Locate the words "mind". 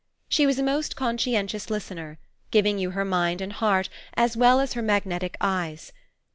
3.05-3.39